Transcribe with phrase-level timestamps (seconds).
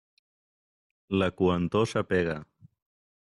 [1.23, 2.39] La coentor s'apega.